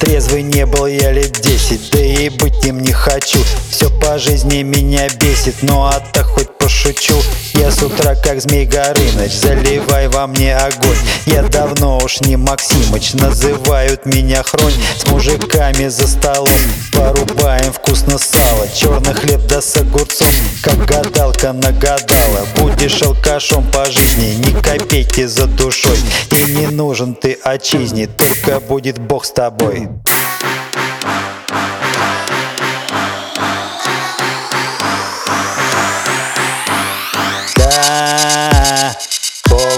Трезвый 0.00 0.42
не 0.42 0.66
был 0.66 0.86
я 0.86 1.12
лет 1.12 1.32
десять, 1.40 1.90
да 1.90 2.00
и 2.00 2.28
быть 2.28 2.64
им 2.66 2.80
не 2.80 2.92
хочу. 2.92 3.38
Все 3.70 3.88
по 4.00 4.18
жизни 4.18 4.62
меня 4.62 5.08
бесит, 5.20 5.62
но 5.62 5.86
а 5.86 6.00
так 6.12 6.26
хоть 6.26 6.55
пошучу 6.66 7.14
Я 7.54 7.70
с 7.70 7.80
утра 7.80 8.16
как 8.16 8.40
Змей 8.40 8.66
Горыныч, 8.66 9.32
заливай 9.32 10.08
во 10.08 10.26
мне 10.26 10.56
огонь. 10.56 10.98
Я 11.26 11.42
давно 11.42 11.98
уж 11.98 12.20
не 12.22 12.36
Максимыч, 12.36 13.14
называют 13.14 14.04
меня 14.04 14.42
Хронь. 14.42 14.74
С 14.98 15.06
мужиками 15.06 15.86
за 15.86 16.08
столом 16.08 16.48
порубаем 16.92 17.72
вкусно 17.72 18.18
сало. 18.18 18.66
Черный 18.74 19.14
хлеб 19.14 19.42
да 19.48 19.62
с 19.62 19.76
огурцом, 19.76 20.28
как 20.62 20.84
гадалка 20.86 21.52
нагадала. 21.52 22.46
Будешь 22.56 23.00
алкашом 23.02 23.64
по 23.70 23.84
жизни, 23.84 24.34
ни 24.44 24.60
копейки 24.60 25.24
за 25.24 25.46
душой. 25.46 25.98
И 26.32 26.52
не 26.52 26.66
нужен 26.66 27.14
ты 27.14 27.38
отчизне, 27.44 28.08
только 28.08 28.58
будет 28.58 28.98
Бог 28.98 29.24
с 29.24 29.30
тобой 29.30 29.88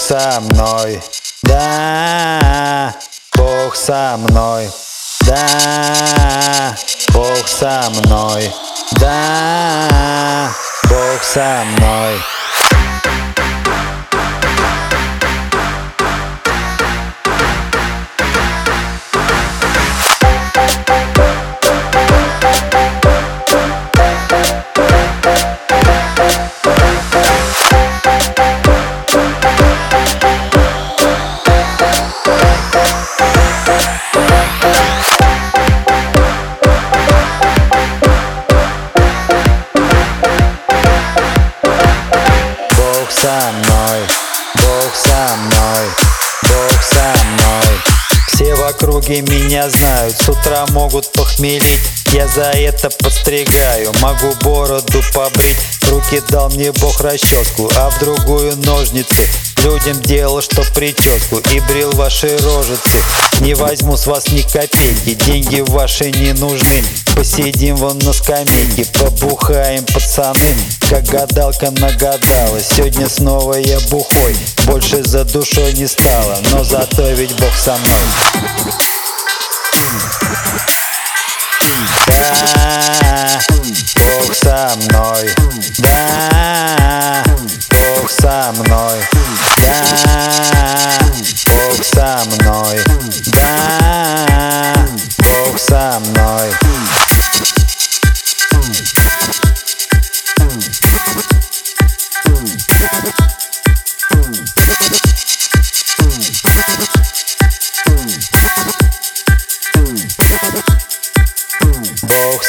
со 0.00 0.40
мной, 0.40 1.02
да, 1.42 2.94
Бог 3.36 3.76
со 3.76 4.16
мной, 4.16 4.70
да, 5.26 6.74
Бог 7.12 7.46
со 7.46 7.90
мной, 7.90 8.50
да, 8.92 10.50
Бог 10.88 11.22
со 11.22 11.64
мной. 11.64 12.39
Со 43.20 43.52
мной, 43.52 44.00
Бог 44.54 44.94
со 44.94 45.36
мной, 45.36 45.88
Бог 46.44 46.82
со 46.82 47.24
мной. 47.26 47.82
Все 48.28 48.54
в 48.54 48.62
округе 48.62 49.20
меня 49.20 49.68
знают, 49.68 50.16
с 50.16 50.26
утра 50.26 50.64
могут 50.70 51.12
похмелить. 51.12 51.82
Я 52.12 52.26
за 52.28 52.44
это 52.44 52.88
подстригаю, 52.88 53.92
могу 54.00 54.32
бороду 54.40 55.02
побрить. 55.12 55.58
В 55.82 55.90
руки 55.90 56.22
дал 56.30 56.48
мне 56.48 56.72
Бог 56.72 56.98
расческу, 57.02 57.70
а 57.76 57.90
в 57.90 57.98
другую 57.98 58.56
ножницы 58.56 59.28
Людям 59.62 60.00
делал, 60.02 60.40
что 60.40 60.62
прическу 60.74 61.38
и 61.52 61.60
брил 61.60 61.90
ваши 61.92 62.28
рожицы. 62.38 63.02
Не 63.40 63.54
возьму 63.54 63.96
с 63.96 64.06
вас 64.06 64.28
ни 64.28 64.40
копейки, 64.40 65.14
деньги 65.14 65.60
ваши 65.60 66.10
не 66.10 66.32
нужны. 66.32 66.82
Посидим 67.14 67.76
вон 67.76 67.98
на 67.98 68.12
скамейке, 68.12 68.86
побухаем 68.98 69.84
пацаны. 69.84 70.54
Как 70.88 71.04
гадалка 71.04 71.70
нагадала, 71.72 72.60
сегодня 72.60 73.08
снова 73.08 73.54
я 73.54 73.78
бухой. 73.90 74.34
Больше 74.64 75.04
за 75.04 75.24
душой 75.24 75.74
не 75.74 75.86
стало, 75.86 76.38
но 76.52 76.64
зато 76.64 77.10
ведь 77.10 77.32
Бог 77.36 77.54
со 77.54 77.76
мной. 77.76 78.00
Да, 82.06 83.40
Бог 83.94 84.34
со 84.34 84.72
мной, 84.76 85.30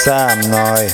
Бог 0.02 0.04
со 0.04 0.36
мной. 0.36 0.92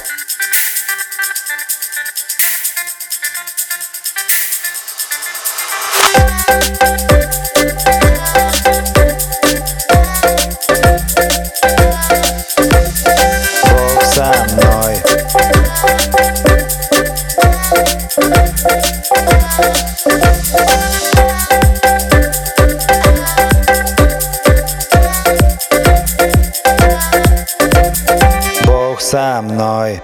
Со 29.07 29.41
мной. 29.41 30.01